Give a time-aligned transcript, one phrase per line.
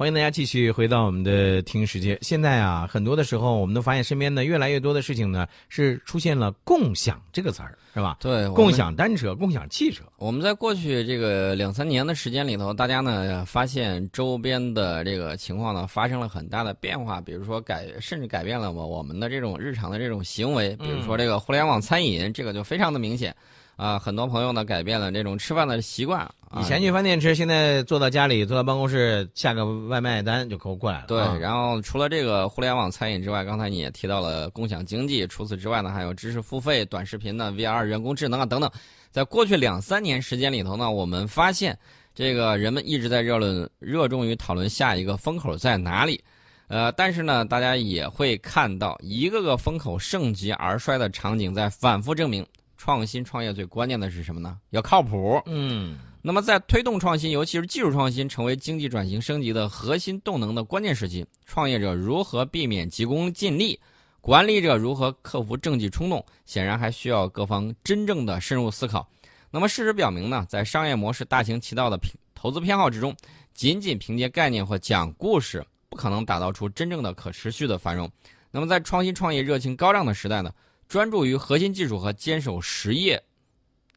[0.00, 2.18] 欢迎大家继续回到我们的听世界。
[2.22, 8.16] 现在啊，很多的时候，我们都发现身边呢越来越多的事情呢是出现了“共享”这个词儿，是吧？
[8.18, 10.02] 对，共享单车、共享汽车。
[10.16, 23.36] 我们在过去这个两三年的时间里头，大家呢发现周边的这个情况呢发生了很大的变化，比如说改，甚至改变了我我们的这种日常的这种行为，比如说这个互联网餐饮，这个就非常的明显。
[23.80, 26.30] 啊，很多朋友呢改变了这种吃饭的习惯。
[26.60, 31.06] 以前去饭店吃，现在坐到家里，坐到办公室下个外卖单就可过来了。
[31.06, 35.26] 对，然后除了这个互联网餐饮之外，刚才你也提到了共享经济。
[35.26, 38.70] 除此之外呢，还有知识付费、短视频的 VR、人工智能啊等等。
[39.10, 41.74] 在过去两三年时间里头呢，我们发现
[42.14, 46.22] 这个人们一直在热论、热衷于讨论下一个风口在哪里。
[46.68, 52.44] 呃，但是呢，大家也会看到一个个风口盛极而衰的场景在反复证明。
[52.80, 54.56] 创新创业最关键的是什么呢？
[54.70, 55.38] 要靠谱。
[55.44, 63.78] 嗯，那么在推动创新，尤其是技术创新，成为经济转型升级的核心动能的关键时期，创业者如何避免急功近利，
[64.22, 69.06] 管理者如何克服政绩冲动，显然还需要各方真正的深入思考。
[69.50, 72.00] 那么事实表明呢，在商业模式大行其道的
[72.34, 73.14] 投资偏好之中，
[73.52, 78.10] 仅仅凭借概念或讲故事，不可能打造出真正的可持续的繁荣。
[78.50, 80.50] 那么在创新创业热情高涨的时代呢？
[80.90, 83.22] 专注于核心技术和坚守实业，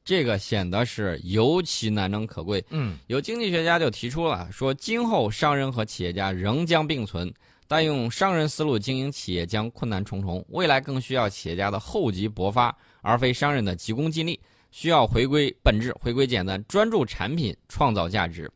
[0.05, 2.63] 这个显得是尤其难能可贵。
[2.69, 7.33] 嗯，有经济学家就提出了说，今后商人和企业家仍将并存，
[7.67, 10.45] 但用商人思路经营企业将困难重重。
[10.49, 14.39] 未来更需要企业家的厚积薄发，而非商人的急功近利。
[14.69, 18.47] 需要回归本质，回归简单，专注产品，创造价值。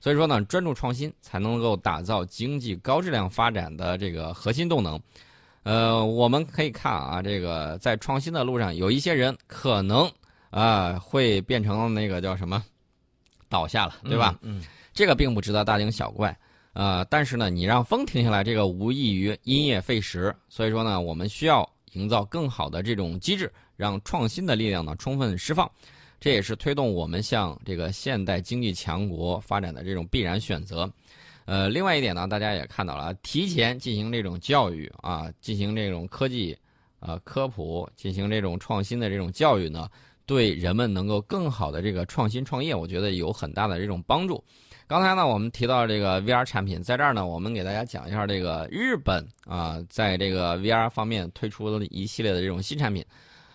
[0.00, 5.00] 所以说呢，专注创新才能够打造经济高质量发展的这个核心动能。
[5.66, 10.08] 呃，我们可以看啊，这个在创新的路上，有一些人可能
[10.48, 12.64] 啊会变成那个叫什么
[13.48, 14.38] 倒下了，对吧？
[14.42, 14.62] 嗯，
[14.94, 16.38] 这个并不值得大惊小怪
[16.72, 17.04] 呃。
[17.06, 20.32] 但是呢，你让风停下来，这个无异于因噎废食。
[20.48, 25.68] 所以说呢，我们需要营造更好的这种机制，让创新的力量呢充分释放。
[26.20, 30.88] 这也是推动我们向这个现代经济强国发展的这种必然选择。
[31.46, 36.56] 呃，另外一点呢，大家也看到了，提前进行这种教育啊，进行这种科技，
[36.98, 39.88] 呃，科普，进行这种创新的这种教育呢，
[40.26, 44.42] 对人们能够更好的这个创新创业，我觉得有很大的这种帮助。
[44.88, 53.04] 刚才呢，我们提到这个 VR 产品，在这儿呢，我们给大家讲一下这个日本啊，在这个 VR 方面推出了一系列的这种新产品。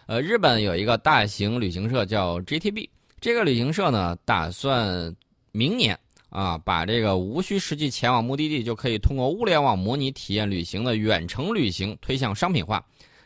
[0.08, 5.14] 呃，日本有一个大型旅行社叫 GTB，这个旅行社呢，打算
[5.52, 5.98] 明年。
[6.32, 12.84] 啊，把这个无需实际前往目的地就可以通过物联网模拟体验旅行的远程旅行推向商品化。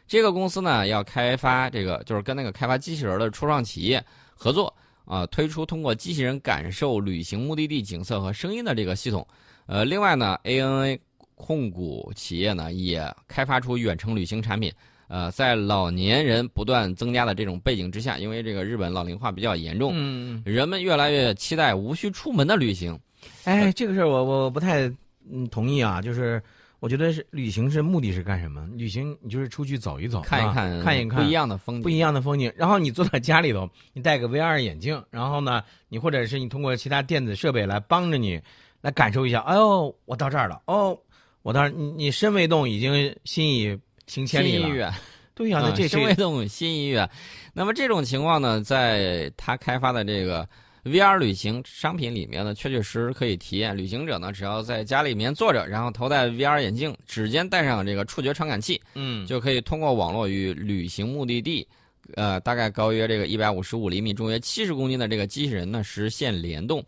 [0.07, 4.73] 这个公司呢要开发这个，就是跟那个开发机器人的初创企业合作
[5.05, 9.25] 啊，推出通过机器人感受旅行目的地景色和声音的这个系统。
[9.67, 10.99] 呃，另外呢，ANA
[11.35, 14.73] 控股企业呢也开发出远程旅行产品。
[15.07, 22.99] 呃，在老年人不断增加的这种背景之下，因为这个日本老龄化比较严重，嗯，人们越来越期待无需出门的旅行。
[23.43, 24.91] 哎，这个事儿我我不太
[25.31, 26.41] 嗯同意啊，就是
[26.79, 28.67] 我觉得是旅行是目的是干什么？
[28.73, 32.51] 旅行你就是出去走一走，看一看，看一看不一样的风景，不一样的风景。
[32.55, 38.41] 然后你坐在家里头，你戴个 VR 眼镜，然后呢，你或者是你通过其他电子设备来帮着你
[38.81, 39.39] 来感受一下。
[39.41, 40.97] 哎呦，我到这儿了，哦，
[41.43, 43.77] 我到你你身未动，已经心已。
[44.07, 44.93] 行千里了，
[45.33, 47.09] 对呀，那这是未动心已远。
[47.53, 50.47] 那么这种情况呢，在他开发的这个
[50.83, 53.75] VR 旅行商品里面呢，确确实实可以体验。
[53.75, 61.67] 旅行者呢，只要在家里面坐着，然后头戴 VR 眼镜，指尖戴上这个触觉传感器，嗯，就可以通过网络与旅行目的地，
[62.16, 66.85] 呃，大概高约这个一百五十五厘米、重约七十公斤的这个机器人呢实现联动。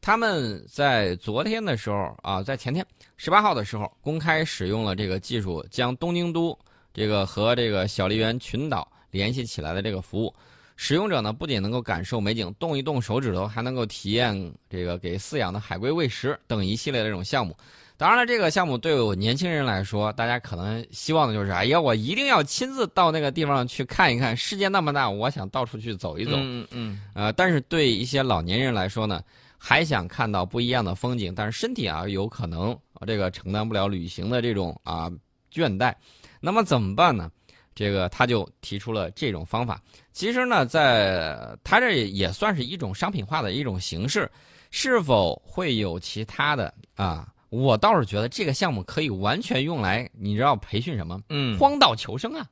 [0.00, 2.84] 他们在昨天的时候啊，在前天
[3.16, 6.58] 十八号的时候公开使用了这个技术，将东京都
[6.92, 10.34] 这个和这个小笠原群岛联系起来的这个服务。
[10.76, 14.34] 使用者呢，不仅能够感受美景，动一动手指头，还能够体验
[14.70, 17.54] 这个给饲养的海龟喂食等一系列的这种项目。
[17.98, 26.32] 当然了，这个项目对我年轻人来说，大家可能希望的就是，哎呀，我一定要亲自到那个地方去看一看，世界那么大，我想到处去走一走。
[26.36, 27.02] 嗯嗯。
[27.12, 29.20] 呃，但是对一些老年人来说呢？
[29.62, 32.76] 还想看到不一样的风景，但是身体啊有可能
[33.06, 35.10] 这个承担不了旅行的这种啊
[35.52, 35.94] 倦怠，
[36.40, 37.30] 那么怎么办呢？
[37.74, 39.80] 这个他就提出了这种方法。
[40.12, 44.30] 其实呢，在他这也算是一种商品化的一种形式，
[44.70, 47.28] 是否会有其他的啊？
[47.50, 51.20] 我倒是觉得这个项目可以完全用来，你知道培训什么？
[51.28, 52.46] 嗯，荒岛求生啊。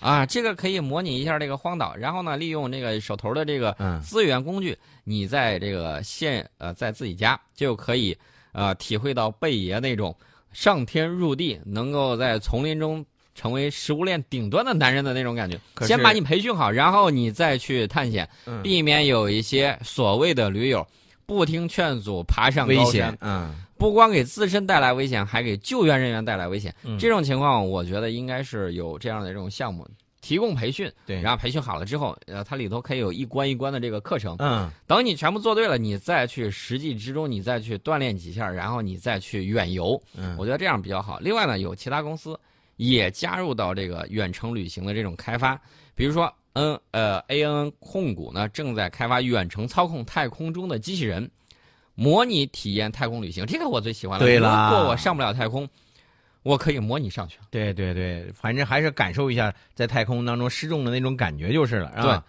[0.00, 8.16] 啊，这个可以模拟一下这个荒岛，然后呢，利用这个手头的这个资源工具，你在这个现呃在自己家就可以
[8.52, 10.16] 呃，体会到贝爷那种
[10.52, 13.04] 上天入地，能够在丛林中
[13.34, 15.58] 成为食物链顶端的男人的那种感觉。
[15.84, 20.86] 先把你培训好，然后你再去探险，嗯避免有一些所谓的驴友
[21.26, 26.74] 不听劝阻爬上危高山，，险嗯，不光给自身带来危险，还给救援人员带来危险。
[26.82, 29.86] 嗯这种情况，我觉得应该是有这样的这种项目
[30.20, 34.36] 提供培训，对，然后培训好了之后，呃，它里头可以有一关一关的这个课程。
[34.40, 40.00] 嗯等你全部做对了，你再去实际之中，你再去锻炼几下，然后你再去远游。
[40.16, 41.18] 嗯，我觉得这样比较好。
[41.20, 42.38] 另外呢，有其他公司
[42.76, 45.58] 也加入到这个远程旅行的这种开发，
[45.94, 51.30] 比如说 N 呃 A N N 控股呢正在开发远程操控太空中的机器人，
[51.98, 53.44] 模拟体验太空旅行。
[53.44, 54.24] 这个我最喜欢了。
[54.24, 55.68] 对啦如果我上不了太空，
[56.44, 57.38] 我可以模拟上去。
[57.50, 62.24] 对对对，反正还是感受一下在太空当中失重的那种感觉就是了，是吧？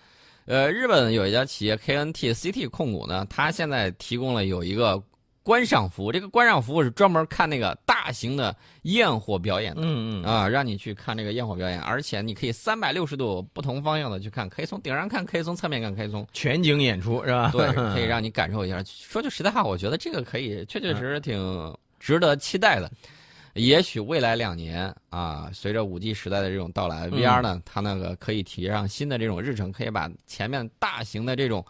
[0.46, 5.00] 呃，日本有一家企业 KNT CT 控股呢，它现在提供了有一个
[5.50, 9.82] 观赏服务，这个观赏服务是专门看那个大型的焰火表演的。
[9.84, 17.50] 嗯嗯啊，让你去看这个焰火表演，而且你可以三百六十度不同方向的去看，可以从顶上看，可以从侧面看，可以从全景演出是吧？
[17.52, 17.66] 对，
[17.96, 18.84] 可以让你感受一下。
[18.86, 22.92] 说句实在话，我觉得这个可以，确确实实挺值得期待的。
[23.56, 31.66] 也许未来两年啊，随着五 G 时代的这种到来，VR 呢，它那个可以提上新的这种日程，可以把前面大型的这种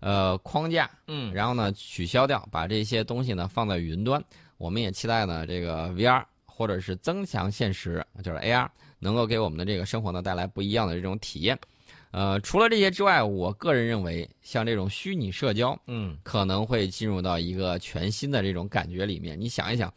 [0.00, 4.22] 呃框架，嗯，然后呢取消掉，把这些东西呢放在云端。
[4.58, 8.68] 我们也期待呢这个 VR 或者是增强现实，就是 AR，
[8.98, 11.58] 能够给我们的这个生活呢带来不一样的这种体验。
[12.12, 19.40] 呃，除了这些之外，我个人认为，像这种虚拟社交嗯可能会进入到一个全新的这种感觉里面。
[19.40, 19.92] 你想一想，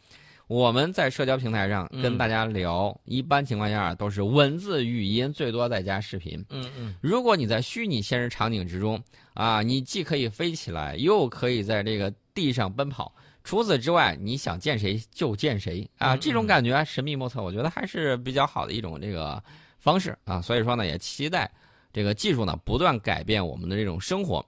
[0.46, 6.44] 我们在社交平台上嗯跟大家聊，一般情况下都是文字、语音，最多再加视频。
[6.50, 9.02] 嗯嗯如果你在虚拟现实场景之中
[9.32, 13.14] 啊，你既可以飞起来，又可以在这个地上奔跑。
[13.42, 19.42] 除此之外，你想见谁就见谁啊，嗯这种感觉神秘莫测，我觉得还是比较好的一种这个
[19.78, 20.40] 方式啊。
[20.40, 21.50] 所以说呢，也期待
[21.92, 24.44] 这个技术呢不断改变我们的这种生活。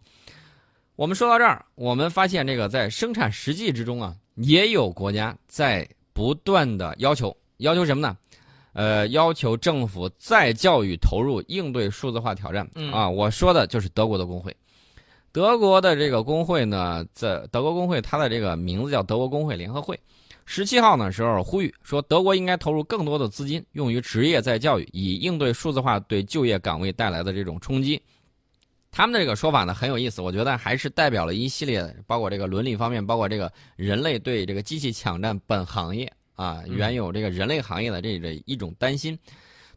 [0.96, 8.16] 我们说到这儿，我们发现这个在生产实际之中啊，也有国家在不断的要求，要求什么呢？
[8.72, 13.08] 呃，要求政府再教育投入应对数字化挑战、嗯啊。
[13.08, 14.56] 我说的就是德国的工会，
[15.32, 19.98] 德国的这个工会呢，在德国工会它的这个名字叫德国工会联合会。
[20.46, 28.00] 十七号呢时候呼吁说，德国应该投入更多的资金用于职业再教育，以应对数字化对就业岗位带来的这种冲击。
[28.96, 39.18] 他们的这个说法呢很有意思，我觉得还是代表了一系列的，包括这个伦理方面，包括这个人类对这个机器抢占本行业啊，嗯原有这个人类行业的这这一种担心。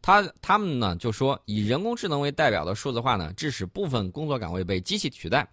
[0.00, 5.46] 他他们呢就说，以人工智能为代表的数字化呢，致使部分工作岗位被机器取代，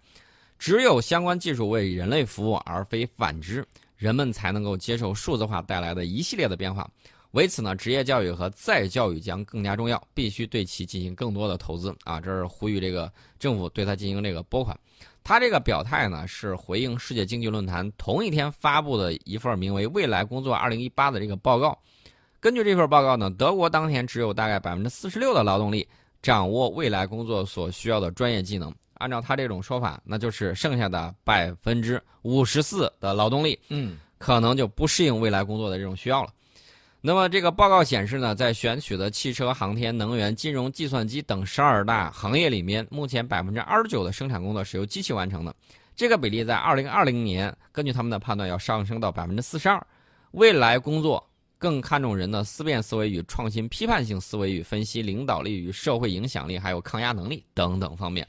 [0.58, 3.62] 只有相关技术为人类服务，而非反之，
[3.98, 6.90] 人们才能够接受数字化带来的一系列的变化。
[7.32, 12.18] 为此呢，职业教育和再教育将更加重要，必须对其进行更多的投资啊！
[12.20, 14.78] 这是呼吁这个政府对它进行这个拨款。
[15.22, 21.78] 他这个表态呢，是回应世界经济论坛同一天发布的一份名为《未来工作2018》的这个报告。
[22.40, 25.86] 根据这份报告呢，德国当前只有大概百分之四十六的劳动力
[26.22, 28.74] 掌握未来工作所需要的专业技能。
[28.94, 36.30] 按照他这种说法，那就是剩下的百分之五十四的劳动力嗯可能就不适应未来工作的这种需要了。
[37.00, 45.54] 那么这个报告显示呢，在选取的汽车、航天、能源、金融、计算机等十二大行业里面，目前百分之二十九的生产工作是由机器完成的。
[45.94, 49.84] 这个比例在二零二零年，根据他们的判断要上升到百分之四十二。
[50.32, 51.24] 未来工作
[51.56, 58.26] 更看重人的思辨思维与创新、批判性思维与分析、领导力与社会影响力，还有抗压能力等等方面。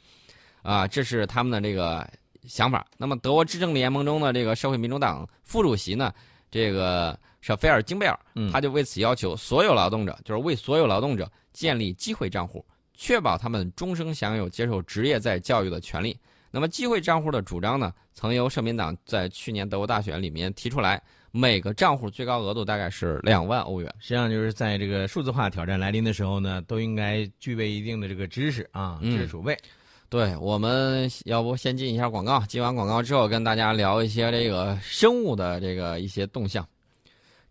[0.61, 2.07] 啊，这是他们的这个
[2.47, 2.85] 想法。
[2.97, 6.13] 那么，德国执政联盟中的这个社会民主党副主席呢，
[6.51, 16.17] 这个舍菲尔金贝尔，嗯他就为此要求所有劳动者，就是为所有劳动者建立机会账户，确保他们终生享有接受职业再教育的权利。
[16.51, 20.99] 那么，机会账户的主张呢，曾由社民党在去年德国大选里面提出来，
[21.31, 23.95] 每个账户最高额度大概是两万欧元。
[23.99, 29.55] 实际上就是在这个数字化挑战来临的时候呢，都应该具备一定的这个知识啊，嗯知识储备。
[30.09, 36.67] 对，我们要不先进一下广告，进完广告之后跟大家聊一些这个生物的这个一些动向。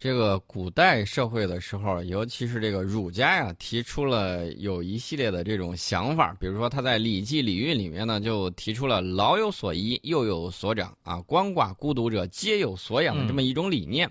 [0.00, 14.08] 这个古代社会的时候，尤其是这个儒家呀，提出了有一系列的这种想法，比如说他在《礼记·礼运》里面呢，就提出了“老有所依，幼有所长”啊，鳏寡孤独者皆有所养的这么一种理念。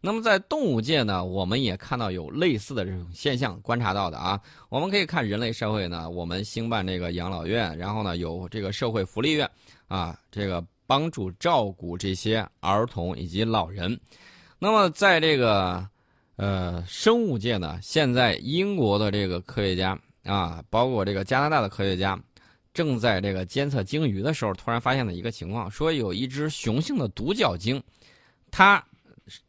[0.00, 4.40] 那么在动物界呢，我们也看到有类似的这种现象，观察到的啊。
[4.70, 9.50] 我们可以看人类社会呢，我们兴办这个养老院，然后呢有这个社会福利院，
[9.86, 13.98] 啊，这个帮助照顾这些儿童以及老人。
[14.58, 15.86] 那么在这个
[16.36, 22.18] 呃生物界呢，现在英国的这个科学家啊，包括这个加拿大的科学家，
[22.72, 27.82] 正在这个监测鲸鱼的时候，突然发现了一个情况，说有一只雄性的独角鲸，
[28.50, 28.82] 它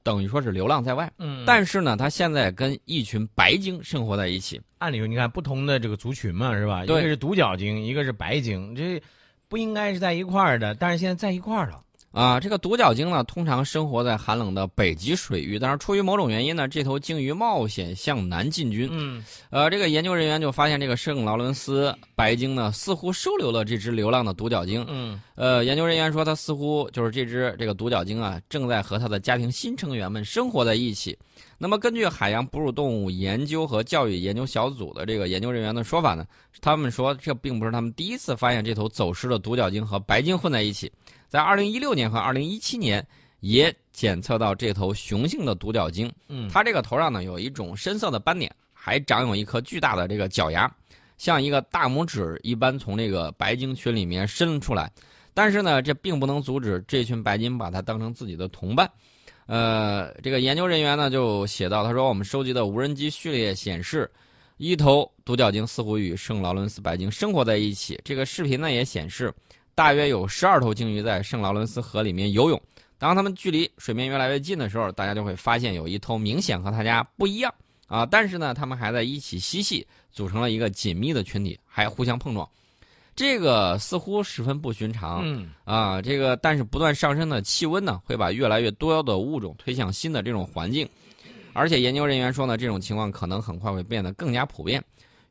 [0.04, 4.60] 等于说是流浪在外，嗯，但是呢，它现在跟一群白鲸生活在一起。
[4.80, 6.84] 按理说，你看不同的这个族群嘛，是吧？
[6.84, 9.02] 一个是独角鲸，一个是白鲸，这
[9.48, 11.82] 不应该是在一块儿的，但是现在在一块儿了。
[12.12, 18.90] 啊，这个独角鲸呢，通常生活在寒冷的北极水域，但是出于某种原因呢，这头鲸鱼冒险向南进军。
[18.92, 24.84] 嗯呃，这个研究人员就发现，这个圣劳伦斯白鲸呢，似乎收留了这只流浪的独角鲸。
[24.90, 31.16] 嗯呃，研究人员说，它似乎就是这只这个独角鲸啊，正在和它的家庭新成员们生活在一起。
[31.58, 36.26] 那么，根据海洋哺乳动物研究和教育研究小组的这个研究人员的说法呢，
[36.62, 40.92] 他们说这并不是他们第一次发现这头走失的独角鲸和白鲸混在一起，
[41.28, 43.06] 在2016年和2017年
[43.40, 50.72] 也检测到这头雄性的独角鲸，嗯，它这个头上呢有一种深色的斑点，还长有一颗巨大的这个角牙，
[51.18, 54.92] 像一个大拇指一般从这个白鲸群里面伸出来。
[55.34, 58.90] 但是呢，这并不能阻止这群白鲸把它当成自己的同伴。
[59.48, 64.10] 呃，这个研究人员呢就写到，他说我们收集的无人机序列显示，
[64.58, 68.00] 一头独角鲸似乎与圣劳伦斯白鲸生活在一起。
[68.04, 69.34] 这个视频呢也显示，
[69.74, 72.62] 大约有十二头鲸鱼在圣劳伦斯河里面游泳。
[73.00, 77.54] 当它们距离水面越来越近的时候，大家就会发现有一头明显和它家不一样
[77.88, 82.46] 啊，但是呢，它们还在一起嬉戏，组成了一个紧密的群体，还互相碰撞。
[83.18, 86.00] 这个似乎十分不寻常嗯啊！
[86.00, 90.88] 这个但是不断上升的气温呢，会把越来越多的物种推向新的这种环境，
[91.54, 94.82] 而且研究人员说呢，这种情况可能很快会变得更加普遍。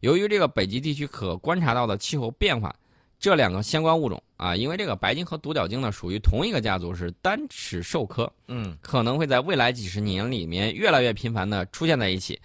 [0.01, 2.75] 由于这个北极地区可观察到的气候变化，
[3.21, 12.37] 这两个相关物种啊，因为这个白鲸和独角鲸呢属于同一个家族，是单齿兽科，嗯可能会在未来几十年里面越来越频繁的出现在一起。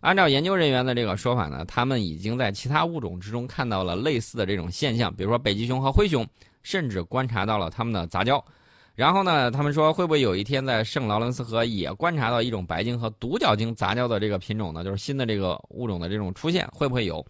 [0.00, 6.26] 按照研究人员的这个说法呢，他们已经在其他物种之中看到了类似的这种现象，比如说北极熊和灰熊，
[6.62, 8.42] 甚至观察到了它们的杂交。
[8.94, 14.82] 然后呢，他们说会不会有一天在圣劳伦斯河也观察到一种白鲸和独角鲸杂交的这个品种呢？
[14.84, 17.24] 就是新的这个物种的这种出现，会不会有？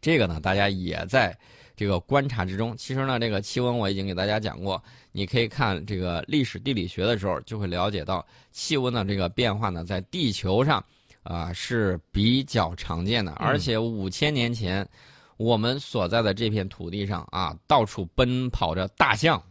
[0.00, 1.36] 这个呢，大家也在
[1.74, 2.76] 这个观察之中。
[2.76, 10.84] 其实呢，这个气温我已经给大家讲过，你可以看这个历史地理学的时候，就会了解到气温的这个变化呢，在地球上
[11.26, 13.32] 啊、是比较常见的。
[13.32, 14.88] 而且五千年前，
[15.36, 19.42] 我们所在的这片土地上啊，到处奔跑着大象。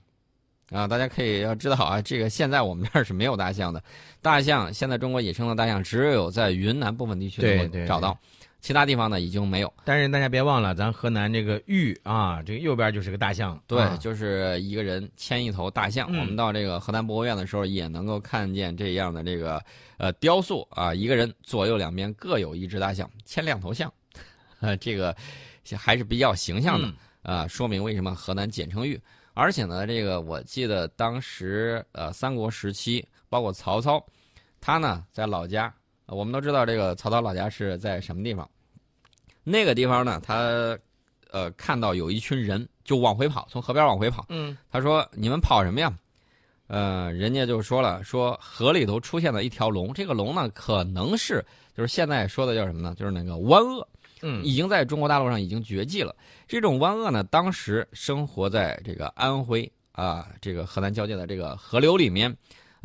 [0.72, 3.84] 啊，大家可以要知道啊，这个现在我们这儿是没有大象的。
[4.20, 8.18] 大象现在中国野生的大象只有在云南部分地区能够对找到，
[8.62, 9.74] 其他地方呢已经没有。
[9.84, 16.08] 但是大家别忘了，咱河南这个玉啊，这个右边就是个大象，对，啊就是一个人牵一头大象。
[16.12, 19.64] 嗯我们到这个河南博物院的时候，也能够看见这样的这个
[19.98, 23.92] 呃雕塑啊，一个人左右两边各有一只大象，牵两头象，
[24.62, 25.16] 呃，这个
[25.78, 29.02] 还是比较形象的嗯啊、说明为什么河南简称玉。
[29.34, 34.02] 而且呢，这个我记得当时呃三国时期，包括曹操，
[34.62, 35.74] 他呢在老家，呃
[36.08, 38.50] 我们都知道这个曹操老家是在什么地方。
[39.44, 40.78] 那个地方呢，他
[41.32, 44.26] 呃看到有一群人就往回跑，从河边往回跑。
[44.30, 45.94] 嗯他说：“你们跑什么呀？”
[46.68, 51.46] 呃，人家就说了，说河里头出现了一条龙，这个龙呢可能是
[51.78, 52.96] 就是现在说的叫什么呢？
[52.98, 53.88] 就是那个湾鳄，
[54.24, 56.16] 嗯已经在中国大陆上已经绝迹了。
[56.48, 62.36] 这种湾鳄呢，当时生活在这个安徽啊，这个河南交界的这个河流里面。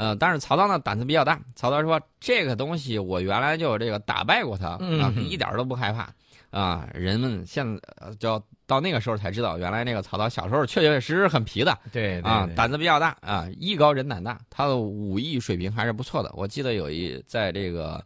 [0.00, 6.08] 呃，但是曹操呢胆子比较大，曹操说这个东西我原来就这个打败过他啊，嗯一点都不害怕
[6.48, 6.88] 啊。
[6.94, 16.32] 人们现在呃就到那个时候才知道，原来那个曹操小时候确确实实很皮的对对啊，胆子比较大啊，艺高人胆大，他的武艺水平还是不错的。
[16.34, 18.02] 我记得有一在这个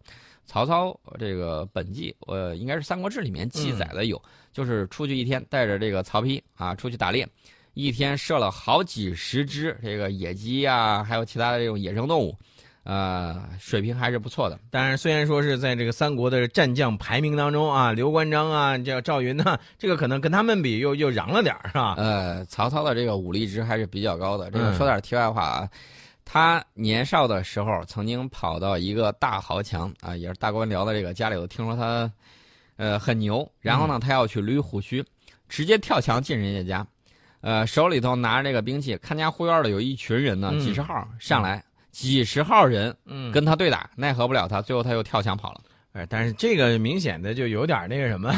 [0.47, 4.21] 曹操这个本纪，呃，应该是《三国志》里面记载的有，
[4.53, 7.25] 就是出去一天带着这个曹丕啊出去打猎，
[7.75, 12.35] 一天射了好几十只这个野鸡啊，还有其他的这种野生动物，
[12.85, 14.59] 呃，水平还是不错的。
[14.71, 21.95] 但是，虽然说是在这个三国的战将排名当中啊，刘关张啊，这赵云呐，这个可能跟他们比又又瓤了点儿，是吧？
[21.99, 24.51] 呃，曹操的这个武力值还是比较高的。
[24.51, 25.69] 这个嗯说点题外话啊，
[26.25, 32.11] 他年少的时候曾经跑到一个大豪强啊，也是大官僚的这个家里头，听说他
[32.77, 35.05] 呃很牛，然后呢，他要去捋胡须，
[35.49, 36.87] 直接跳墙进人家家，
[37.45, 45.61] 呃，手里头拿着这个兵器，看家护院的有一群人呢，嗯几十号上来，几十号人嗯，跟他对打，奈何不了他，最后他又跳墙跑了。
[45.93, 48.33] 哎，但是这个明显的就有点那个什么，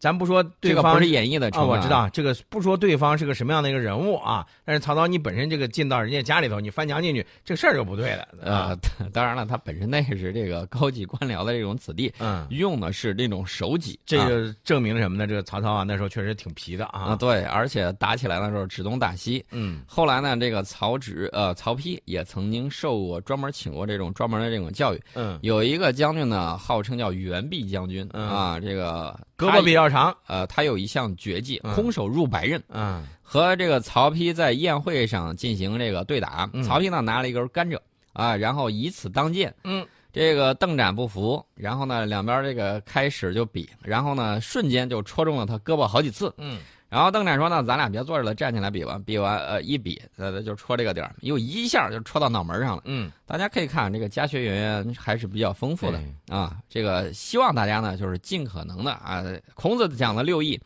[0.00, 1.88] 咱不说这对方个不是演绎的啊，我知。
[1.90, 8.26] 道这个不说对方是个什么样的一个人物啊，但是曹操你本身这个进到人家家里头，你翻墙进去，这个事儿就不对了。
[8.40, 8.78] 呃啊，，
[9.12, 13.92] 当然了，他本身那也是这个高级官僚的这种子弟，嗯，用的是这种手戟。
[13.94, 15.26] 啊这就证明了什么呢？
[15.26, 17.16] 这个曹操啊，那时候确实挺皮的啊，啊。
[17.16, 19.44] 对，而且打起来的时候指东打西。
[19.50, 25.00] 嗯后来呢，这个曹植呃曹丕也曾经受过专门请过这种专门的这种教育。
[25.14, 30.16] 嗯，有一个将军呢，号称叫袁弼将军、嗯啊，这个胳膊比较长。
[30.26, 36.48] 呃，他有一项绝技，嗯空手入白刃，嗯和这个曹丕在宴会上进行这个对打。
[36.52, 37.78] 嗯曹丕呢拿了一根甘蔗
[38.12, 39.54] 啊，然后以此当剑。
[39.64, 46.34] 嗯这个邓展不服，然后呢两边这个开始就比，然后呢瞬间就戳中了他胳膊好几次。
[46.38, 46.58] 嗯
[46.90, 49.00] 然后邓展说呢，咱俩别坐着了，站起来比吧。
[49.06, 52.82] 比完呃一比，呃就戳这个点儿，又一下就戳到脑门上了。
[52.84, 56.56] 嗯，大家可以看这个家学渊源还是比较丰富的啊。
[56.68, 60.60] 这个希望大家呢就是尽可能的啊，孔子讲的六艺，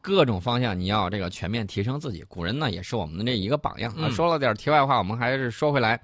[0.00, 2.24] 各种方向你要这个全面提升自己。
[2.28, 4.02] 古人呢也是我们的这一个榜样啊。
[4.02, 6.00] 嗯说了点题外话，我们还是说回来，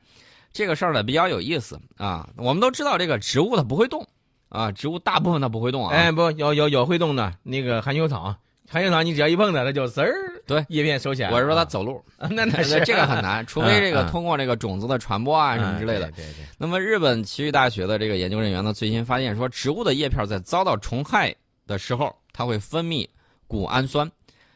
[0.52, 2.28] 这个事儿呢比较有意思啊。
[2.36, 4.04] 我们都知道这个植物它不会动
[4.48, 5.94] 啊，植物大部分它不会动啊。
[5.94, 8.34] 哎，不，有有有会动的那个含羞草，
[8.68, 10.14] 含羞草你只要一碰它，它就滋儿，
[10.46, 10.64] 对。
[10.68, 11.30] 叶片收起来。
[11.30, 16.08] 我是说它走路， 啊，那那是 这个很难，除非这个通过这个种子的传播啊什么之类的。
[16.08, 21.34] 嗯对对对，那么，日本奇遇大学的这个研究人员呢，最新发现说，植物的叶片在遭到虫害
[21.66, 23.06] 的时候，它会分泌
[23.46, 24.10] 谷氨酸，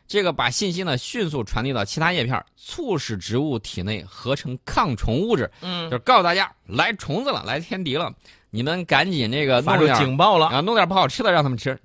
[0.06, 5.88] 这个把信息呢迅速传递到其他叶片，促使植物体内合成抗虫物质，嗯。
[5.90, 8.10] 就是告诉大家来虫子了，来天敌了，
[8.50, 10.46] 你们赶紧那个弄点儿警报了。
[10.46, 11.78] 啊，弄点不好吃的让他们吃，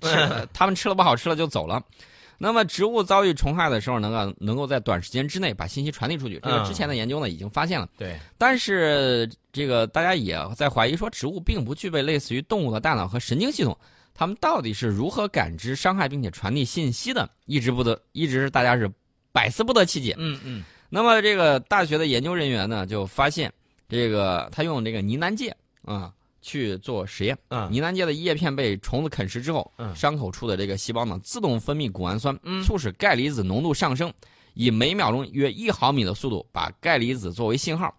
[0.52, 1.82] 他们吃了不好吃了就走了。
[2.38, 7.88] 那么植物遭遇虫害的时候，能够能够在短时间之内把信息传递出去，这个嗯之前的研究呢已经发现了。
[7.96, 13.76] 对，但是这个大家也在怀疑说，植物并不具备类似于动物的大脑和神经系统，
[14.14, 18.90] 它们到底是如何感知伤害并且传递信息的，一直不得，一直是大家是
[19.32, 20.14] 百思不得其解。
[20.18, 23.52] 嗯嗯那么这个大学的研究人员呢，就发现
[23.88, 26.12] 这个他用这个呢喃芥啊
[26.44, 27.72] 去做实验，嗯。
[27.72, 29.96] 呢喃芥的叶片被虫子啃食之后，嗯。
[29.96, 32.62] 伤口处的这个细胞呢自动分泌谷氨酸，嗯。
[32.62, 34.12] 促使钙离子浓度上升，
[34.52, 37.92] 以每秒钟约一毫米的速度把钙离子作为信号，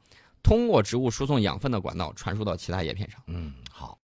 [0.44, 3.20] 通过植物输送养分的管道传输到其他叶片上。
[3.26, 3.52] 嗯